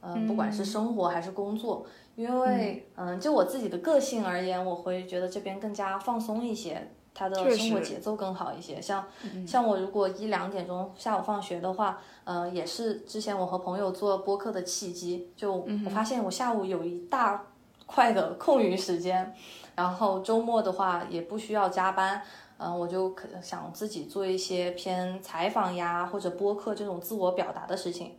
[0.01, 6.91] 嗯，不管是生活还是工作，因为嗯，就我自己的个性而言，我会觉得这边更加放松一些。
[7.11, 8.79] 他的生活节奏更好一些。
[8.79, 9.03] 像
[9.45, 15.29] 像我如果一两点钟下午放学的话，呃，也是之前我和朋友做播客的契机。
[15.35, 15.51] 就
[15.85, 17.47] 我发现我下午有一大
[17.85, 19.33] 块的空余时间，
[19.79, 22.21] 然后周末的话也不需要加班。
[22.61, 28.17] 嗯，我就可想自己做一些偏采访呀或者播客这种自我表达的事情。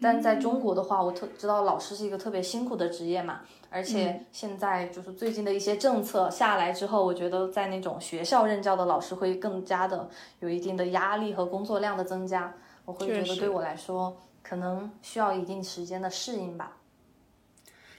[0.00, 3.40] 但在中国的话，我特知道老师是一个特别辛苦的职业嘛，
[3.70, 10.08] 而且现在就是最近的一些政策下来之后，我觉得在那种学校任教的老师会更加的
[10.40, 12.52] 有一定的压力和工作量的增加，
[12.84, 16.77] 我会觉得对我来说可能需要一定时间的适应吧。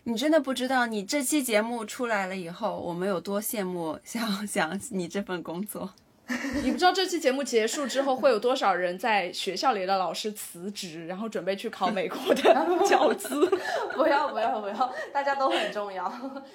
[0.04, 5.94] 你真的不知道，你这期节目出来了以后，我们有多羡慕想想你这份工作。
[6.64, 12.44] 你不知道这期节目结束之后会有多少人在学校里的老师辞职，然后准备去考美国的
[12.86, 13.50] 教资。
[13.96, 16.12] 不要不要不要，大家都很重要，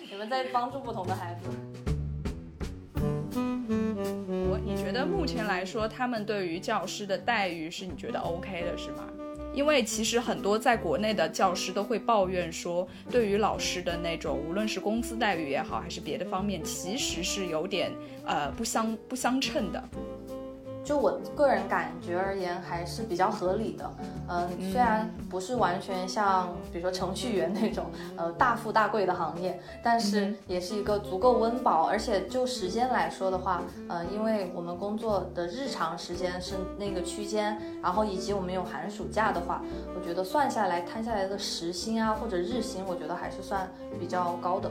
[0.09, 1.51] 你们在帮助不同的孩子。
[4.49, 9.05] 我你觉得目前来说，他们对于教师的待遇是你觉得 OK 的，是吗？
[9.55, 17.93] 因为其实很多在国内的教师都会抱怨说，对于老师的那种，无论是工资待遇也好，还是别的方面，其实是有点
[18.27, 19.89] 呃不相不相称的。
[20.85, 23.91] 就我个人感觉而言，还是比较合理的。
[24.29, 39.63] 嗯，虽然不是完全像比如说程序员那种呃大富大贵的行业，但是也是一个足够温饱，而且就时间来说的话，呃，因为我们工作的日常时间是那个区间，然后以及我们有寒暑假的话，
[39.97, 43.67] 我觉得算下来摊下来的时薪啊或者日薪，我觉得还是算
[43.99, 44.71] 比较高的。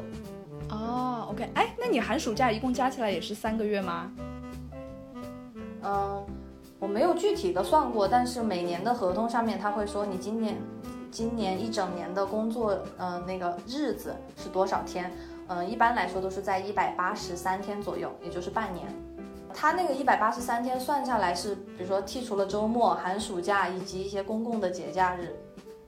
[0.69, 4.11] 哦，OK，哎，那你寒暑假一共加起来也是三个月吗？
[5.83, 6.25] 嗯，
[6.79, 10.57] 我没有具体的算过，但是每年的合同上面他会说你今年
[11.11, 15.11] 今年一整年的工作，嗯，那个日子是多少天？
[15.47, 18.87] 嗯，一般来说都是在一百八十三天左右，也就是半年。
[19.53, 25.35] 他那个一百八十三天算下来是，比如说剔除了周末、寒暑假以及一些公共的节假日。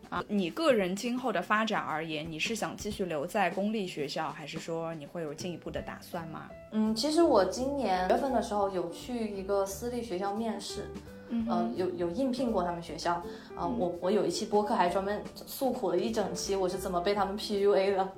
[0.10, 6.49] 啊，你个人今后的发展而言，你是想继续留在公立学校，还是说你会有进一步的打算吗？
[6.72, 10.89] 嗯，其实我今年月份的时候有去一个私立学校面试，
[11.30, 13.14] 嗯、有有应聘过他们学校，
[13.56, 18.10] 啊、我我有一期播客还专门诉苦了一整期，我是怎么被他们 PUA 的，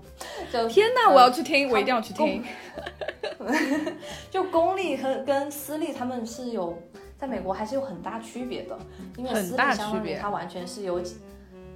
[0.52, 2.44] 就天哪，呃我要去听，我一定要去听。
[4.30, 6.78] 就公立和跟私立他们是有
[7.18, 8.78] 在美国还是有很大区别的，
[9.18, 11.02] 因为私立相当区别于它完全是由，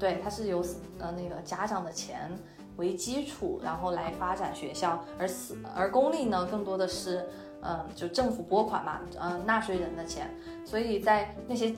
[0.01, 0.65] 对，它是由
[0.97, 2.31] 呃那个家长的钱
[2.77, 7.29] 为基础，然后来发展学校，而私而公立呢更多的是
[7.63, 10.27] 嗯、就政府拨款嘛，嗯、纳税人的钱，
[10.65, 11.71] 所以在那些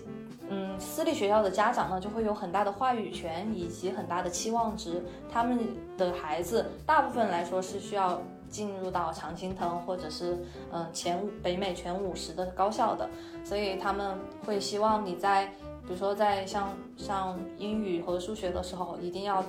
[0.48, 5.04] 嗯，私立学校的家长呢，就会有很大的话语权以及很大的期望值。
[5.30, 5.60] 他们
[5.98, 10.38] 的孩子大部分来说是需要进入到常青藤或者是
[10.72, 13.10] 嗯前北美前五十的高校的，
[13.44, 15.52] 所以他们会希望你在
[15.86, 19.44] 比如说在像像英语和数学的时候，一定要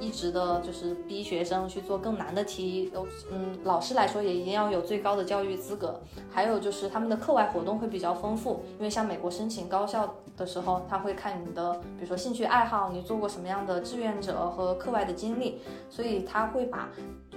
[0.00, 2.92] 一直的就是逼学生去做更难的题，
[3.30, 6.00] 嗯，老师来说也一定要有最高的教育资格。
[6.30, 15.60] 还有就是他们的课外活动会比较丰富，因为像美国申请高校的时候，他会看你的，比如说兴趣爱好，你做过什么样的志愿者和课外的经历，
[15.90, 16.90] 所以他会把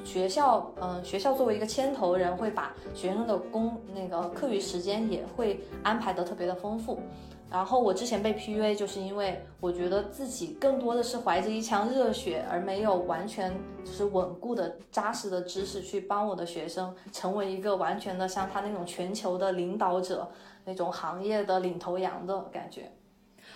[0.04, 7.00] 学校，嗯、学校作为一个牵头人，会把学生的工那个课余时间也会安排的特别的丰富。
[7.52, 20.32] 然后我之前被 PUA，就是因为我觉得自己更多的是怀着一腔热血，而没有完全就是稳固的、扎实的知识去帮我的学生成为一个完全的像他那种全球的领导者，
[20.64, 22.90] 那种行业的领头羊的感觉。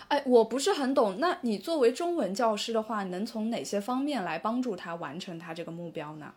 [0.08, 1.18] 哎，我不是很懂。
[1.18, 6.34] 那你作为中文教师的话，能从哪些方面来帮助他完成他这个目标呢？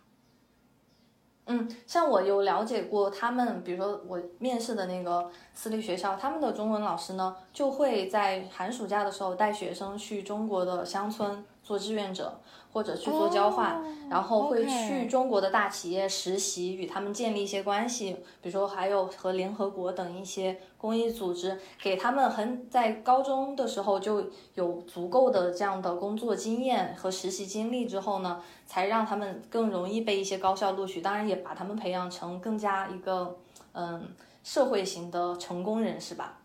[1.52, 12.40] 嗯，像我有了解过他们，比如说我面试的那个私立学校，他们的中文老师呢，就会在寒暑假的时候带学生去中国的乡村做志愿者，
[12.72, 33.38] 或者去做交换，然后会去中国的大企业实习，与他们建立一些关系，比如说还有和联合国等一些公益组织，给他们很在高中的时候就有足够的这样的工作经验和实习经历之后呢，才让他们更容易被一些高校录取，当然也把他们培养成更加一个
[33.74, 34.14] 嗯
[34.44, 36.40] 社会型的成功人士吧。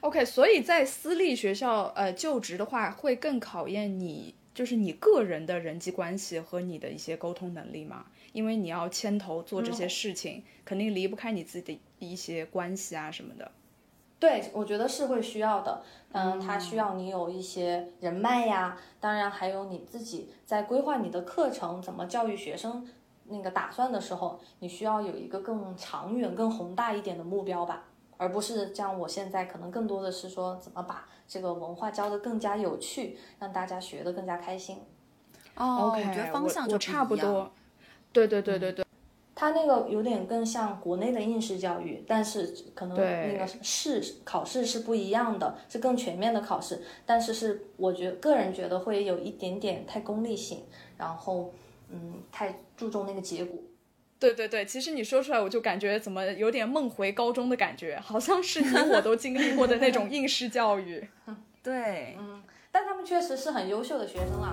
[0.00, 13.50] OK，所以在私立学校呃就职的话，会更考验你就是你个人的人际关系和你的一些沟通能力嘛，因为你要牵头做这些事情，肯定离不开你自己的一些关系啊什么的。
[14.20, 15.82] 对，我觉得是会需要的。
[16.12, 22.88] 嗯，它需要你有一些人脉呀，当然还有你自己在规划你的课程，怎么教育学生
[23.24, 27.84] 那个打算的时候，你需要有一个更长远、更宏大一点的目标吧，
[28.16, 34.78] 而不是像我现在可能更多的是说怎么把这个文化教得更加有趣，让大家学得更加开心。
[35.56, 37.16] 哦我觉得方向就我差不。
[37.16, 37.50] 多。
[38.12, 38.84] 对对对对对，
[39.34, 50.62] 它那个有点更像国内的应试教育，但是可能那个试考试是不一样的，是更全面的考试，但是是我觉个人觉得会有一点点太功利性，
[50.96, 51.50] 然后
[51.88, 53.58] 嗯太注重那个结果。
[54.18, 61.06] 对对对，其实你说出来，我就感觉怎么有点梦回高中的感觉，好像是你我都经历过的那种应试教育。
[61.62, 64.52] 对，嗯但他们确实是很优秀的学生啦。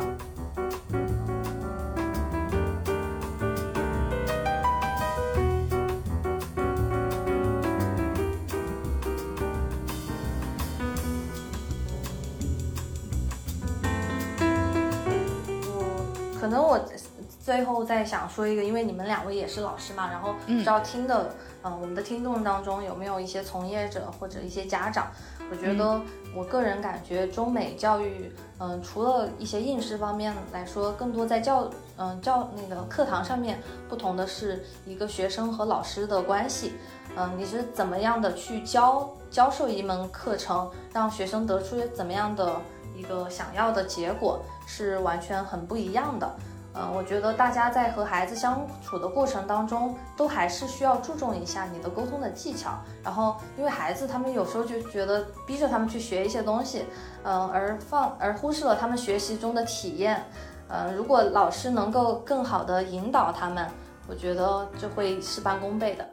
[15.63, 16.77] 我可能我
[17.51, 25.07] 最后再想说一个，因为你们两位也是老师嘛，然后不知道听的，嗯、我们的听众当中有没有一些从业者或者一些家长？
[25.51, 25.99] 我觉得
[26.33, 36.75] 我个人感觉中美教育，嗯、除了一些应试方面来说，更多在教，嗯、教那个课堂上面，不同的是一个学生和老师的关系。
[37.17, 42.61] 嗯、你是怎么样的去教教授一门课程，让学生得出怎么样的
[42.95, 46.33] 一个想要的结果，是完全很不一样的。
[46.73, 52.71] 呃，我觉得大家在和孩子相处的过程当中，都还是需要注重一下你的沟通的技巧。
[53.03, 56.85] 然后，因为孩子他们有时候就觉得逼着他们去学一些东西，
[57.23, 60.23] 嗯、而放而忽视了他们学习中的体验。
[60.69, 63.67] 呃，如果老师能够更好的引导他们，
[64.07, 66.09] 我觉得就会事半功倍的。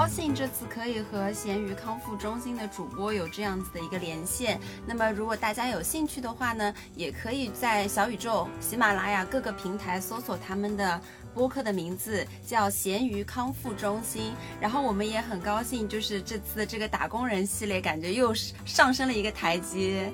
[0.00, 4.58] 高兴这次可以和咸鱼康复中心的主播有这样子的一个连线。
[4.86, 10.98] 那么，如果大家有兴趣的话呢，也可以在小宇宙、喜马拉雅各个平台搜索他们的。
[11.34, 20.10] 播客的名字叫咸鱼康复中心，然后我们也很高兴，就是这次这个打工人系列，感觉又是上升了一个台阶。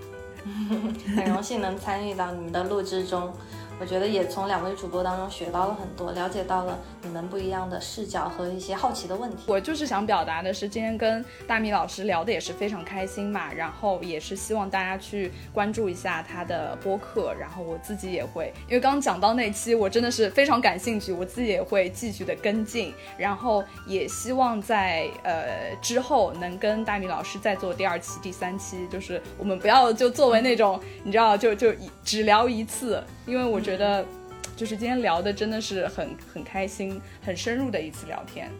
[1.16, 3.32] 很荣幸能参与到你们的录制中，
[3.78, 9.44] 我觉得也从两位主播当中学到了很多，了解到了你们不一样的视角和一些好奇的问题。
[9.46, 34.06] 我就是想表达的是，今天跟大米老师聊的也是非常开心嘛，然后也是希望大家去关注一下他的播客，然后我自己也会，因为刚刚讲到那期，我真的是非常感兴趣，我自己也会继续的跟进，然后也希望在呃之后能跟大米老师再做第二期、第三期，就是我们不要就作为那种你知道就就只聊一次，因为我觉得。
[34.56, 38.50] 就是今天聊的真的是很很开心、很深入的一次聊天。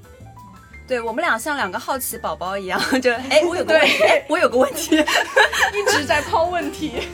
[0.86, 4.94] 对我们俩像两个好奇宝宝一样，就哎，我有个问题， 哎，我有个问题。
[4.96, 7.08] 一直在抛问题。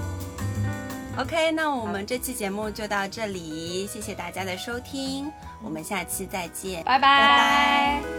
[1.20, 5.30] OK，那我们这期节目就到这里，谢谢大家的收听，
[5.62, 7.00] 我们下期再见，拜拜。
[7.00, 8.15] 拜拜